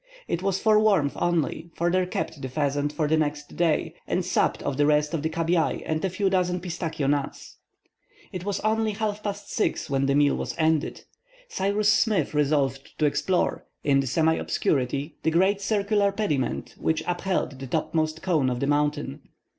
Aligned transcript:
It 0.27 0.41
was 0.41 0.59
for 0.59 0.79
warmth 0.79 1.13
only, 1.15 1.69
for 1.75 1.91
they 1.91 2.03
kept 2.07 2.41
the 2.41 2.49
pheasant 2.49 2.91
for 2.91 3.07
the 3.07 3.17
next 3.17 3.55
day, 3.55 3.93
and 4.07 4.25
supped 4.25 4.63
off 4.63 4.75
the 4.77 4.87
rest 4.87 5.13
of 5.13 5.21
the 5.21 5.29
cabiai 5.29 5.83
and 5.85 6.03
a 6.03 6.09
few 6.09 6.27
dozen 6.27 6.59
pistachio 6.59 7.05
nuts. 7.05 7.57
It 8.31 8.43
was 8.43 8.59
only 8.61 8.93
half 8.93 9.21
past 9.21 9.51
6 9.51 9.91
when 9.91 10.07
the 10.07 10.15
meal 10.15 10.35
was 10.35 10.55
ended. 10.57 11.03
Cyrus 11.49 11.89
Smith 11.93 12.33
resolved 12.33 12.97
to 12.97 13.05
explore, 13.05 13.67
in, 13.83 13.99
the 13.99 14.07
semi 14.07 14.33
obscurity, 14.37 15.17
the 15.21 15.29
great 15.29 15.61
circular 15.61 16.11
pediment 16.11 16.73
which 16.79 17.03
upheld 17.05 17.59
the 17.59 17.67
topmost 17.67 18.23
cone 18.23 18.49
of 18.49 18.59
the 18.59 18.65
mountain. 18.65 19.29